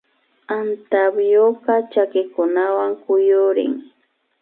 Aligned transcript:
Antapyuka 0.57 1.73
chakikunawan 1.91 2.91
kuyurin 3.01 3.73